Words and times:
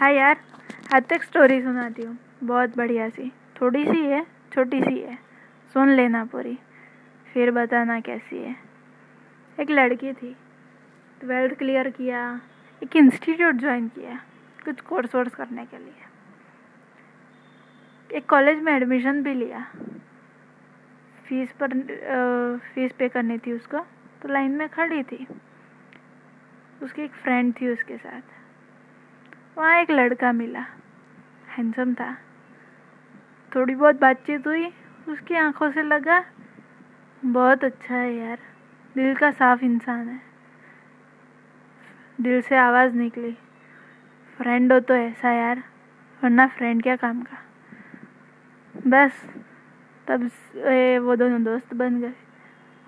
हाँ 0.00 0.12
यार, 0.12 0.36
हद 0.94 1.04
तक 1.04 1.22
स्टोरी 1.22 1.62
सुनाती 1.62 2.02
हूँ। 2.02 2.18
बहुत 2.42 2.76
बढ़िया 2.76 3.08
सी। 3.08 3.32
थोड़ी 3.60 3.84
सी 3.84 4.04
है, 4.06 4.26
छोटी 4.54 4.80
सी 4.82 4.98
है। 4.98 5.18
सुन 5.72 5.88
लेना 5.88 6.24
पूरी। 6.24 6.58
फिर 7.34 7.50
बताना 7.50 8.00
कैसी 8.00 8.38
है। 8.38 8.56
एक 9.60 9.70
लड़की 9.70 10.12
थी। 10.12 10.36
ट्वेल्थ 11.20 11.54
क्लियर 11.54 11.90
किया। 11.90 12.40
एक 12.82 12.96
इंस्टीट्यूट 12.96 13.54
ज्वाइन 13.54 13.88
किया। 13.88 14.20
कुछ 14.64 14.80
कोर्स 14.80 15.14
वोर्स 15.14 15.34
करने 15.34 15.66
के 15.66 15.78
लिए। 15.78 15.92
एक 18.16 18.28
कॉलेज 18.28 18.62
में 18.62 18.72
एडमिशन 18.72 19.22
भी 19.22 19.34
लिया। 19.34 19.66
फ़ीस 21.24 21.52
पर 21.62 21.68
फ़ीस 22.74 22.92
पे 22.92 23.08
करनी 23.08 23.38
थी 23.38 23.52
उसको। 23.52 23.78
तो 24.22 24.28
लाइन 24.28 24.50
में 24.50 24.68
खड़ी 24.68 25.02
थी। 25.02 25.26
उसकी 26.82 27.02
एक 27.02 27.12
फ्रेंड 27.12 27.54
थी 27.60 27.68
उसके 27.68 27.96
साथ। 27.96 28.39
वहाँ 29.58 29.76
एक 29.76 29.90
लड़का 29.90 30.32
मिला। 30.32 30.64
हैंडसम 31.48 31.94
था। 31.94 32.16
थोड़ी 33.56 33.74
बहुत 33.74 34.00
बातचीत 34.00 34.46
हुई, 34.46 34.66
उसकी 35.08 35.34
आँखों 35.34 35.70
से 35.70 35.82
लगा, 35.82 36.24
बहुत 37.24 37.64
अच्छा 37.64 37.94
है 37.94 38.14
यार, 38.14 38.38
दिल 38.94 39.14
का 39.14 39.30
साफ़ 39.30 39.64
इंसान 39.64 40.08
है। 40.08 40.20
दिल 42.20 42.40
से 42.42 42.56
आवाज़ 42.56 42.96
निकली, 42.96 43.36
फ्रेंड 44.38 44.72
हो 44.72 44.80
तो 44.80 44.94
ऐसा 44.94 45.32
यार, 45.32 45.62
वरना 46.24 46.46
फ्रेंड 46.46 46.82
क्या 46.82 46.96
काम 46.96 47.22
का? 47.22 47.38
बस, 48.86 49.12
तब 50.08 50.24
वो 51.04 51.16
दोनों 51.16 51.42
दोस्त 51.44 51.74
बन 51.74 52.00
गए। 52.00 52.12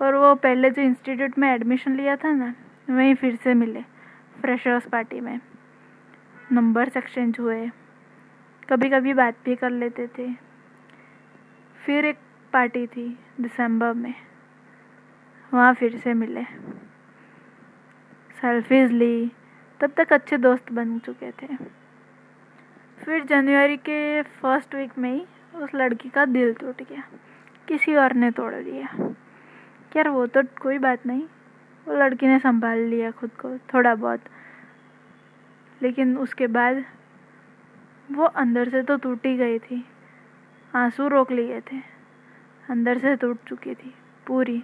और 0.01 0.15
वो 0.15 0.35
पहले 0.35 0.69
जो 0.69 0.81
इंस्टीट्यूट 0.81 1.37
में 1.37 1.53
एडमिशन 1.53 1.95
लिया 1.95 2.15
था 2.15 2.31
ना, 2.31 2.53
वहीं 2.89 3.15
फिर 3.15 3.35
से 3.35 3.53
मिले, 3.53 3.81
फ्रेशर्स 4.41 4.87
पार्टी 4.87 5.19
में। 5.19 5.39
नंबर्स 6.53 6.97
एक्सचेंज 6.97 7.39
हुए। 7.39 7.69
कभी 8.69 8.89
कभी 8.89 9.13
बात 9.13 9.35
भी 9.45 9.55
कर 9.55 9.69
लेते 9.69 10.07
थे। 10.07 10.33
फिर 11.85 12.05
एक 12.05 12.17
पार्टी 12.53 12.87
थी 12.87 13.19
दिसंबर 13.41 13.93
में। 13.93 14.13
वहाँ 15.53 15.73
फिर 15.73 15.97
से 15.97 16.13
मिले। 16.13 16.43
सेल्फीज 18.41 18.91
ली। 18.91 19.31
तब 19.79 19.91
तक 19.97 20.13
अच्छे 20.13 20.37
दोस्त 20.37 20.71
बन 20.71 20.99
चुके 20.99 21.31
थे। 21.31 21.55
फिर 23.05 23.23
जनवरी 23.23 23.77
के 23.77 24.21
फ़र्स्ट 24.21 24.75
वीक 24.75 24.97
में 24.97 25.13
ही 25.13 25.25
उस 25.55 25.69
लड़की 25.75 26.09
का 26.09 26.25
दिल 26.25 26.53
टूट 26.53 26.81
गया। 26.81 27.03
किसी 27.67 27.95
और 27.95 28.13
ने 28.13 28.31
तोड़ 28.31 28.53
दिया 28.53 29.13
यार 29.97 30.09
वो 30.09 30.27
तो 30.27 30.43
कोई 30.61 30.77
बात 30.77 31.05
नहीं। 31.05 31.23
वो 31.87 31.95
लड़की 31.95 32.27
ने 32.27 32.39
संभाल 32.39 32.77
लिया 32.77 33.11
खुद 33.11 33.29
को 33.29 33.57
थोड़ा 33.57 33.95
बहुत। 33.95 34.19
लेकिन 35.83 36.17
उसके 36.17 36.47
बाद 36.47 36.85
वो 38.11 38.23
अंदर 38.23 38.69
से 38.69 38.83
तो 38.83 38.97
टूट 38.97 39.27
गई 39.27 39.59
थी। 39.59 39.85
आँसू 40.75 41.07
रोक 41.07 41.31
लिए 41.31 41.61
थे। 41.61 41.77
अंदर 42.69 42.97
से 42.97 43.15
टूट 43.15 43.37
चुकी 43.47 43.75
थी 43.75 43.95
पूरी। 44.27 44.63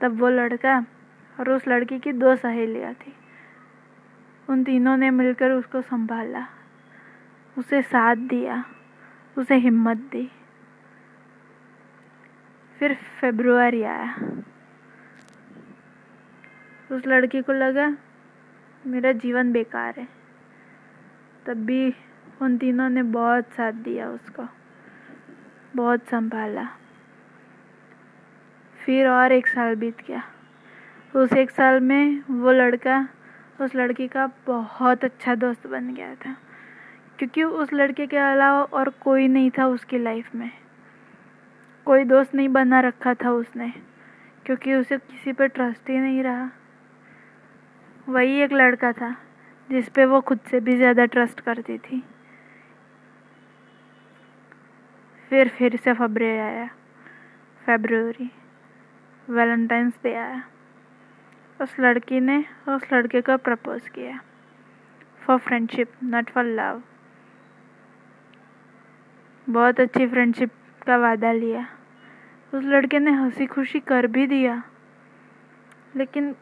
तब 0.00 0.18
वो 0.18 0.28
लड़का 0.28 0.86
और 1.40 1.50
उस 1.50 1.68
लड़की 1.68 1.98
की 1.98 2.12
दो 2.12 2.36
सहेलियाँ 2.36 2.94
थी। 2.94 3.14
उन 4.48 4.64
तीनों 4.64 4.96
ने 4.96 5.10
मिलकर 5.10 5.50
उसको 5.50 5.82
संभाला। 5.82 6.46
उसे 7.58 7.82
साथ 7.82 8.16
दिया। 8.16 8.64
उसे 9.38 9.54
हिम्मत 9.54 9.96
दी। 9.96 10.30
फिर 12.78 12.94
फेब्रुआरी 12.94 13.82
आया। 13.82 14.16
उस 16.92 17.06
लड़की 17.06 17.42
को 17.42 17.52
लगा, 17.52 17.96
मेरा 18.86 19.12
जीवन 19.12 19.52
बेकार 19.52 19.94
है। 19.98 20.21
तब 21.46 21.54
भी 21.54 21.94
उन 22.42 22.58
तीनों 22.58 22.88
ने 22.88 23.02
बहुत 23.02 23.44
साथ 23.44 23.72
दिया 23.72 24.08
उसको। 24.08 24.44
बहुत 25.76 26.06
संभाला। 26.06 26.68
फिर 28.86 29.08
और 29.08 29.32
एक 29.32 29.46
साल 29.46 29.74
बीत 29.74 29.96
गया। 30.08 30.22
उस 31.16 31.32
एक 31.32 31.50
साल 31.50 31.80
में 31.80 32.22
वो 32.30 32.52
लड़का, 32.52 33.08
उस 33.60 33.74
लड़की 33.74 34.08
का 34.08 34.26
बहुत 34.46 35.04
अच्छा 35.04 35.34
दोस्त 35.34 35.66
बन 35.66 35.94
गया 35.94 36.14
था। 36.14 36.36
क्योंकि 37.18 37.42
उस 37.42 37.72
लड़के 37.72 38.06
के 38.06 38.16
अलावा 38.16 38.62
और 38.62 38.88
कोई 38.88 39.28
नहीं 39.28 39.50
था 39.50 39.66
उसकी 39.66 39.98
लाइफ 39.98 40.34
में। 40.34 40.50
कोई 41.84 42.04
दोस्त 42.04 42.34
नहीं 42.34 42.48
बना 42.48 42.80
रखा 42.80 43.14
था 43.14 43.30
उसने, 43.30 43.72
क्योंकि 44.46 44.74
उसे 44.74 44.98
किसी 44.98 45.32
पर 45.32 45.46
ट्रस्ट 45.46 45.90
ही 45.90 45.98
नहीं 45.98 46.22
रहा। 46.22 46.50
वही 48.08 48.40
एक 48.40 48.52
लड़का 48.52 48.92
था। 48.92 49.16
जिस 49.72 49.88
पे 49.88 50.04
वो 50.04 50.20
खुद 50.20 50.38
से 50.50 50.60
भी 50.60 50.76
ज़्यादा 50.76 51.04
ट्रस्ट 51.04 51.40
करती 51.40 51.76
थी। 51.78 52.02
फिर 55.30 55.48
फिर 55.48 55.76
से 55.76 55.92
फबरे 55.92 56.38
आया। 56.38 56.66
फेब्रुवरी 57.66 58.30
वैलेंटाइंस 59.28 59.92
डे 60.02 60.14
आया। 60.14 60.42
उस 61.60 61.74
लड़की 61.80 62.20
ने, 62.20 62.44
उस 62.68 62.82
लड़के 62.92 63.20
को 63.20 63.36
प्रपोज 63.36 63.88
किया। 63.88 64.18
For 65.26 65.38
friendship 65.38 65.92
not 66.02 66.30
for 66.30 66.44
love 66.44 66.82
बहुत 69.46 69.80
अच्छी 69.80 70.06
फ्रेंडशिप 70.06 70.50
का 70.86 70.96
वादा 70.96 71.32
लिया। 71.32 71.66
उस 72.52 72.64
लड़के 72.64 72.98
ने 72.98 73.10
हँसी 73.10 73.46
खुशी 73.46 73.80
कर 73.80 74.06
भी 74.06 74.26
दिया। 74.26 74.62
लेकिन 75.96 76.32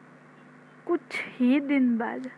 कुछ 0.87 1.01
ही 1.13 1.61
दिन 1.61 1.97
बाद 1.99 2.31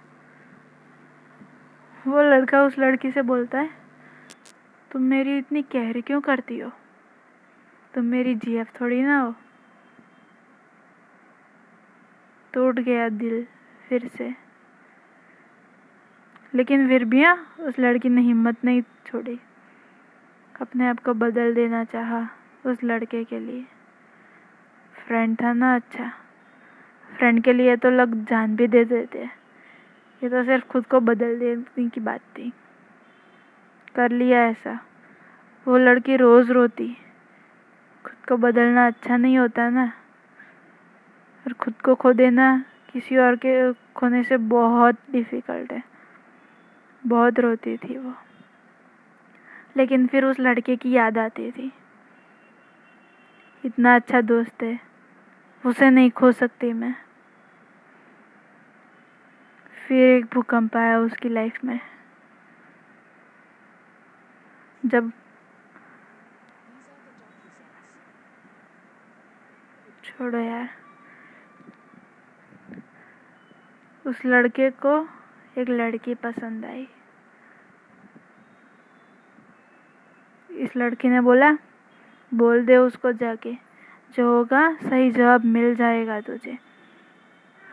वो 2.06 2.22
लड़का 2.22 2.62
उस 2.62 2.78
लड़की 2.78 3.10
से 3.10 3.22
बोलता 3.22 3.60
है, 3.60 3.70
तुम 4.90 5.02
मेरी 5.02 5.38
इतनी 5.38 5.62
कहर 5.62 6.00
क्यों 6.00 6.20
करती 6.20 6.58
हो? 6.58 6.70
तुम 7.94 8.04
मेरी 8.04 8.34
जीएफ 8.34 8.80
थोड़ी 8.80 9.02
ना 9.02 9.18
हो? 9.20 9.34
टूट 12.52 12.80
गया 12.80 13.08
दिल 13.08 13.46
फिर 13.88 14.08
से। 14.08 14.34
लेकिन 16.54 16.88
फिर 16.88 17.04
भी 17.04 17.22
हाँ 17.22 17.54
उस 17.60 17.78
लड़की 17.78 18.08
ने 18.08 18.20
हिम्मत 18.20 18.64
नहीं 18.64 18.82
छोड़ी। 19.06 19.38
अपने 20.60 20.88
आप 20.88 21.00
को 21.00 21.14
बदल 21.14 21.54
देना 21.54 21.84
चाहा 21.84 22.28
उस 22.66 22.84
लड़के 22.84 23.24
के 23.24 23.38
लिए। 23.38 23.66
फ्रेंड 25.06 25.36
था 25.42 25.52
ना 25.52 25.74
अच्छा। 25.74 26.12
फ्रेंड 27.18 27.42
के 27.44 27.52
लिए 27.52 27.76
तो 27.76 27.91
लोग 27.91 28.14
जान 28.24 28.56
भी 28.56 28.66
दे 28.66 28.84
देते। 28.84 29.18
हैं 29.18 29.41
ये 30.22 30.28
तो 30.28 30.44
सिर्फ़ 30.44 30.65
खुद 30.65 30.87
को 30.87 31.00
बदल 31.00 31.38
देने 31.38 31.88
की 31.88 32.00
बात 32.00 32.21
थी। 32.21 32.53
कर 33.94 34.10
लिया 34.10 34.44
ऐसा। 34.47 34.81
वो 35.69 35.77
लड़की 35.77 36.16
रोज़ 36.16 36.53
रोती। 36.53 36.88
खुद 38.05 38.27
को 38.28 38.37
बदलना 38.37 38.87
अच्छा 38.87 39.16
नहीं 39.16 39.38
होता 39.38 39.71
ना। 39.71 39.93
और 41.47 41.53
खुद 41.53 41.75
को 41.75 41.94
खो 41.94 42.12
देना 42.12 42.65
किसी 42.93 43.16
और 43.16 43.37
के 43.37 43.72
खोने 43.72 44.25
से 44.25 44.37
बहुत 44.37 44.97
डिफ़िकल्ट 45.10 45.72
है। 45.72 45.83
बहुत 47.06 47.41
रोती 47.41 47.77
थी 47.77 47.99
वो। 47.99 48.15
लेकिन 49.77 50.06
फिर 50.06 50.25
उस 50.25 50.41
लड़के 50.41 50.77
की 50.77 50.91
याद 50.91 51.19
आती 51.19 51.50
थी। 51.50 51.72
इतना 53.65 53.94
अच्छा 53.94 54.21
दोस्त 54.21 54.62
है। 54.62 54.81
उसे 55.66 55.91
नहीं 55.91 56.10
खो 56.10 56.33
सकती 56.33 56.72
मैं। 56.72 56.94
फिर 59.92 60.00
एक 60.00 60.25
भूकंप 60.25 60.76
आया 60.76 60.98
उसकी 60.98 61.28
लाइफ 61.28 61.64
में। 61.64 61.80
जब 64.86 65.12
छोड़ो 70.04 70.38
यार। 70.38 70.69
उस 74.06 74.26
लड़के 74.26 74.70
को 74.70 75.08
एक 75.58 75.69
लड़की 75.69 76.14
पसंद 76.14 76.64
आई। 76.64 76.88
इस 80.50 80.77
लड़की 80.77 81.09
ने 81.09 81.21
बोला, 81.21 81.59
बोल 82.34 82.66
दे 82.66 82.77
उसको 82.77 83.12
जाके, 83.12 83.54
जो 84.16 84.39
होगा 84.39 84.74
सही 84.74 85.10
जवाब 85.10 85.44
मिल 85.44 85.74
जाएगा 85.74 86.21
तुझे। 86.21 86.59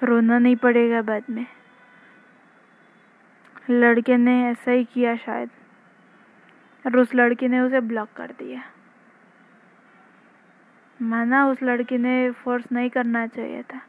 रोना 0.04 0.39
नहीं 0.39 0.56
पड़ेगा 0.56 1.01
बाद 1.01 1.24
में। 1.30 1.45
लड़के 3.69 4.18
ने 4.18 4.48
ऐसा 4.48 4.71
ही 4.71 4.86
किया 4.86 5.16
शायद। 5.16 5.50
और 6.86 6.98
उस 6.98 7.16
लड़की 7.16 7.48
ने 7.48 7.60
उसे 7.60 7.80
ब्लॉक 7.80 8.10
कर 8.16 8.27
दिया। 8.27 8.63
माना 11.01 11.48
उस 11.48 11.63
लड़की 11.63 11.98
ने 11.98 12.31
फोर्स 12.31 12.71
नहीं 12.71 12.89
करना 12.89 13.27
चाहिए 13.27 13.63
था। 13.63 13.81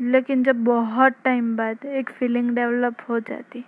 लेकिन 0.00 0.44
जब 0.44 0.64
बहुत 0.64 1.12
टाइम 1.24 1.56
बाद 1.56 1.84
एक 1.84 2.10
फीलिंग 2.10 2.50
डेवलप 2.50 2.96
हो 3.08 3.20
जाती, 3.20 3.64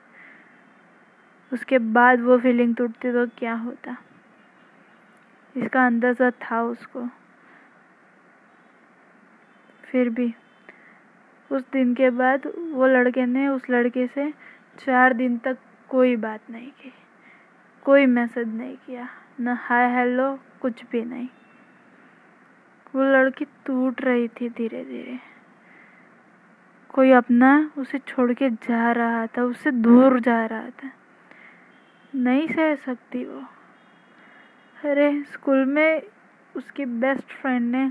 उसके 1.52 1.78
बाद 1.78 2.20
वो 2.20 2.38
फीलिंग 2.38 2.76
टूटती 2.76 3.12
तो 3.12 3.26
क्या 3.26 3.54
होता? 3.54 3.96
इसका 5.56 5.86
अंदाज़ा 5.86 6.30
था 6.30 6.62
उसको। 6.62 7.08
फिर 9.82 10.08
भी 10.08 10.34
उस 11.50 11.70
दिन 11.72 11.94
के 11.94 12.10
बाद 12.10 12.46
वो 12.46 12.86
लड़के 12.86 13.26
ने 13.26 13.48
उस 13.48 13.70
लड़के 13.70 14.06
से 14.06 14.30
चार 14.78 15.12
दिन 15.12 15.38
तक 15.38 15.58
कोई 15.88 16.16
बात 16.16 16.40
नहीं 16.50 16.70
की, 16.70 16.92
कोई 17.84 18.06
मैसेज 18.06 18.48
नहीं 18.48 18.76
किया, 18.76 19.08
न 19.40 19.48
हाय 19.48 19.92
हेलो 19.94 20.38
कुछ 20.60 20.82
भी 20.92 21.04
नहीं। 21.04 21.28
वो 22.94 23.02
लड़की 23.02 23.44
टूट 23.44 24.02
रही 24.02 24.28
थी 24.28 24.48
धीरे 24.48 24.84
धीरे। 24.84 25.18
कोई 26.88 27.10
अपना 27.10 27.70
उसे 27.78 27.98
छोड़ 27.98 28.32
के 28.32 28.50
जा 28.50 28.92
रहा 28.92 29.26
था 29.26 29.42
उससे 29.42 29.70
दूर 29.70 30.20
जा 30.20 30.46
रहा 30.46 30.70
था। 30.70 30.90
नहीं 32.14 32.48
सह 32.48 32.74
सकती 32.74 33.24
वो। 33.24 33.40
अरे, 34.84 35.22
स्कूल 35.22 35.64
में 35.64 36.02
उसकी 36.56 36.84
बेस्ट 36.84 37.28
फ्रेंड 37.28 37.72
ने 37.72 37.90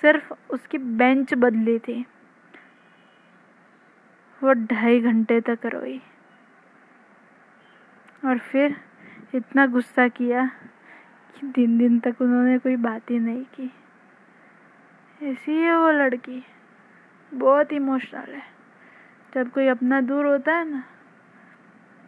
सिर्फ़ 0.00 0.32
उसकी 0.50 0.78
बेंच 0.78 1.34
बदली 1.34 1.78
थी। 1.78 2.06
वो 4.42 4.52
ढाई 4.52 5.00
घंटे 5.00 5.40
तक 5.40 5.58
रोई। 5.66 6.02
और 8.24 8.38
फिर 8.38 8.76
इतना 9.34 9.66
गुस्सा 9.66 10.08
किया 10.08 10.46
कि 11.34 11.46
दिन 11.46 11.78
दिन 11.78 12.00
तक 12.00 12.16
उन्होंने 12.20 12.58
कोई 12.58 12.76
बात 12.76 13.10
ही 13.10 13.18
नहीं 13.18 13.44
की। 13.44 13.72
ऐसी 15.22 15.52
है 15.52 15.78
वो 15.78 15.90
लड़की। 15.90 16.44
बहुत 17.34 17.72
इमोशनल 17.72 18.34
है। 18.34 18.42
जब 19.34 19.50
कोई 19.50 19.66
अपना 19.66 20.00
दूर 20.00 20.26
होता 20.26 20.54
है 20.54 20.70
ना 20.70 20.84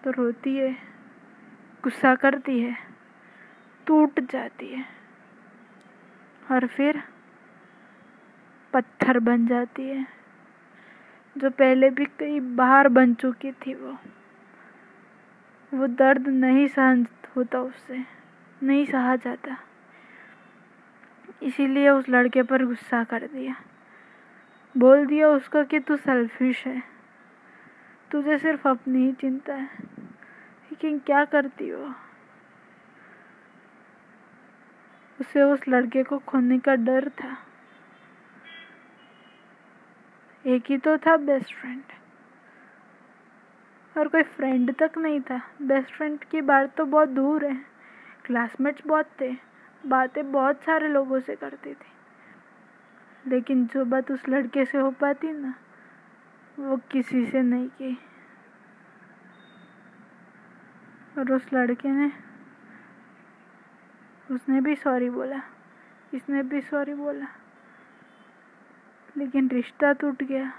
तो 0.04 0.10
रोती 0.10 0.56
है, 0.56 0.72
गुस्सा 1.82 2.14
करती 2.14 2.60
है, 2.60 2.76
टूट 3.86 4.20
जाती 4.20 4.68
है। 4.68 4.84
और 6.50 6.66
फिर 6.66 7.02
पत्थर 8.72 9.18
बन 9.18 9.46
जाती 9.46 9.88
है। 9.88 10.17
जो 11.38 11.50
पहले 11.50 11.90
भी 11.90 12.04
कई 12.04 12.40
बार 12.40 12.88
बन 12.88 13.14
चुकी 13.14 13.52
थी 13.52 13.74
वो। 13.74 13.98
वो 15.74 15.86
दर्द 15.86 16.28
नहीं 16.28 16.68
सहन 16.68 17.06
होता 17.36 17.60
उससे 17.60 18.04
नहीं 18.62 18.86
सहा 18.86 19.16
जाता। 19.16 19.56
इसीलिए 21.42 21.88
उस 21.88 22.08
लड़के 22.08 22.42
पर 22.42 22.64
गुस्सा 22.64 23.04
कर 23.04 23.26
दिया। 23.26 23.56
बोल 24.76 25.06
दिया 25.06 25.28
उसको 25.28 25.64
कि 25.64 25.80
तू 25.80 25.96
सेल्फिश 25.96 26.66
है। 26.66 26.82
तुझे 28.10 28.38
सिर्फ़ 28.38 28.68
अपनी 28.68 29.06
ही 29.06 29.12
चिंता 29.12 29.54
है। 29.54 29.68
लेकिन 30.70 30.98
क्या 30.98 31.24
करती 31.24 31.68
हो? 31.68 31.94
उसे 35.20 35.42
उस 35.42 35.68
लड़के 35.68 36.02
को 36.02 36.18
खोने 36.18 36.58
का 36.58 36.74
डर 36.74 37.08
था। 37.08 37.47
एक 40.48 40.64
ही 40.68 40.78
तो 40.78 40.98
था 40.98 41.16
बेस्ट 41.16 41.54
फ्रेंड 41.54 41.82
और 43.98 44.08
कोई 44.08 44.22
फ्रेंड 44.22 44.74
तक 44.74 44.92
नहीं 44.98 45.20
था. 45.20 45.40
बेस्ट 45.62 45.94
फ्रेंड 45.94 46.24
की 46.24 46.40
बात 46.40 46.76
तो 46.76 46.84
बहुत 46.84 47.08
दूर 47.08 47.44
है. 47.44 47.64
क्लासमेट्स 48.24 48.86
बहुत 48.86 49.06
थे. 49.20 49.36
बातें 49.86 50.32
बहुत 50.32 50.62
सारे 50.62 50.88
लोगों 50.88 51.20
से 51.20 51.36
करती 51.36 51.74
थी. 51.74 51.86
लेकिन 53.26 53.66
जो 53.66 53.84
बात 53.84 54.10
उस 54.10 54.28
लड़के 54.28 54.64
से 54.64 54.78
हो 54.78 54.90
पाती 54.90 55.32
ना, 55.32 55.54
वो 56.58 56.76
किसी 56.76 57.26
से 57.26 57.42
नहीं 57.42 57.68
की. 57.68 57.98
और 61.18 61.32
उस 61.32 61.52
लड़के 61.52 61.88
ने, 61.88 62.12
उसने 64.30 64.60
भी 64.60 64.74
सॉरी 64.76 65.10
बोला. 65.10 65.42
इसने 66.14 66.42
भी 66.42 66.60
सॉरी 66.60 66.94
बोला. 66.94 67.26
लेकिन 69.18 69.48
रिश्ता 69.48 69.92
टूट 69.92 70.22
गया। 70.22 70.52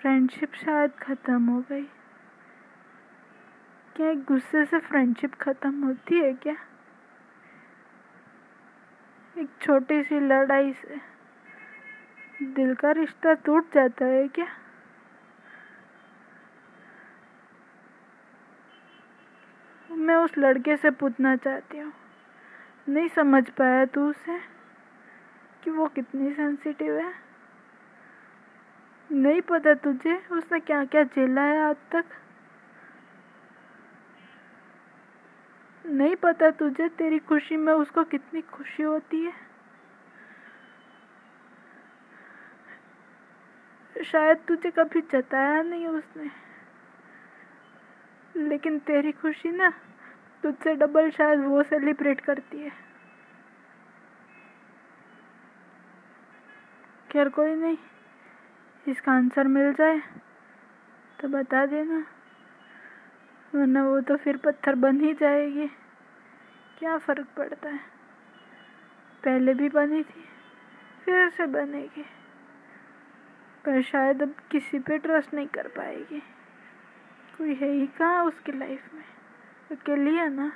फ्रेंडशिप 0.00 0.54
शायद 0.54 0.90
ख़त्म 0.90 1.46
हो 1.46 1.60
गई। 1.60 1.84
क्या 3.96 4.12
गुस्से 4.14 4.64
से 4.64 4.78
फ्रेंडशिप 4.78 5.34
ख़त्म 5.34 5.84
होती 5.84 6.20
है 6.20 6.32
क्या? 6.32 6.56
एक 9.38 9.48
छोटी 9.62 10.02
सी 10.02 10.20
लड़ाई 10.20 10.72
से 10.72 11.00
दिल 12.42 12.74
का 12.74 12.90
रिश्ता 12.90 13.32
टूट 13.34 13.74
जाता 13.74 14.04
है 14.04 14.28
क्या? 14.28 14.46
मैं 19.90 20.14
उस 20.14 20.38
लड़के 20.38 20.76
से 20.76 20.90
पूछना 20.90 21.36
चाहती 21.36 21.78
हूँ। 21.78 21.92
नहीं 22.88 23.08
समझ 23.08 23.50
पाया 23.50 23.84
तू 23.84 24.08
उसे। 24.10 24.59
कि 25.64 25.70
वो 25.70 25.88
कितनी 25.88 26.34
सेंसिटिव 26.34 26.96
है। 26.96 27.14
नहीं 29.10 29.40
पता 29.40 29.74
तुझे, 29.74 30.26
उसने 30.32 30.60
क्या 30.60 30.84
क्या 30.84 31.02
झेला 31.02 31.42
है 31.42 31.62
आज 31.62 31.76
तक? 31.92 32.04
नहीं 35.86 36.16
पता 36.16 36.50
तुझे, 36.50 36.88
तेरी 36.88 37.18
खुशी 37.18 37.56
में 37.56 37.72
उसको 37.72 38.04
कितनी 38.04 38.40
खुशी 38.40 38.82
होती 38.82 39.24
है? 39.24 39.32
शायद 44.04 44.36
तुझे 44.48 44.70
कभी 44.70 45.00
जताया 45.00 45.62
नहीं 45.62 45.86
उसने। 45.86 46.30
लेकिन 48.36 48.78
तेरी 48.78 49.12
खुशी 49.12 49.50
ना, 49.50 49.70
तुझसे 50.42 50.74
डबल 50.74 51.10
शायद 51.10 51.40
वो 51.40 51.62
सेलिब्रेट 51.62 52.20
करती 52.20 52.58
है। 52.58 52.89
खैर 57.10 57.28
कोई 57.28 57.54
नहीं, 57.54 57.76
इसका 58.86 59.12
आंसर 59.12 59.46
मिल 59.48 59.72
जाए 59.74 60.00
तो 61.18 61.28
बता 61.28 61.64
देना, 61.66 61.98
वरना 63.52 63.82
वो 63.84 64.00
तो 64.00 64.16
फिर 64.16 64.36
पत्थर 64.36 64.74
बन 64.74 65.00
ही 65.00 65.12
जाएगी। 65.14 65.66
क्या 66.78 66.96
फ़र्क 66.98 67.26
पड़ता 67.36 67.68
है? 67.68 67.80
पहले 69.22 69.54
भी 69.54 69.68
बनी 69.68 70.02
थी, 70.02 70.24
फिर 71.04 71.28
से 71.30 71.46
बनेगी, 71.48 72.04
पर 73.64 73.82
शायद 73.82 74.22
अब 74.22 74.34
किसी 74.50 74.78
पे 74.78 74.98
ट्रस्ट 74.98 75.34
नहीं 75.34 75.46
कर 75.48 75.68
पाएगी। 75.68 76.22
कोई 77.38 77.54
है 77.54 77.70
ही 77.70 77.86
कहाँ 77.88 78.24
उसकी 78.24 78.52
लाइफ 78.52 78.94
में? 78.94 79.04
अकेली 79.70 80.16
है 80.16 80.28
ना? 80.30 80.50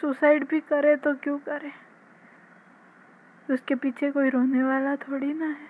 सुसाइड 0.00 0.48
भी 0.48 0.60
करे 0.62 0.96
तो 0.96 1.14
क्यों 1.14 1.38
करे? 1.38 1.72
उसके 3.50 3.74
पीछे 3.74 4.10
कोई 4.10 4.28
रोने 4.28 4.62
वाला 4.62 4.96
थोड़ी 4.96 5.32
ना 5.32 5.46
है। 5.46 5.68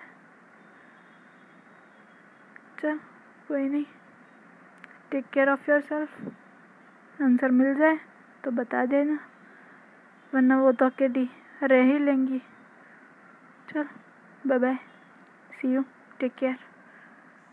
चल, 2.81 2.97
कोई 3.47 3.69
नहीं। 3.69 3.85
Take 5.11 5.25
care 5.25 5.49
of 5.49 5.71
yourself 5.81 7.21
answer 7.21 7.51
मिल 7.51 7.73
जाए 7.75 7.99
तो 8.43 8.51
बता 8.51 8.85
देना। 8.85 9.19
वरना 10.33 10.57
वो 10.61 10.71
तो 10.71 10.85
अकेली 10.85 11.29
रह 11.63 11.83
ही 11.83 11.99
लेंगी। 11.99 12.41
चल 13.69 13.87
bye 14.47 14.59
bye 14.59 14.75
see 15.51 15.73
you 15.73 15.83
take 16.19 16.35
care 16.35 16.66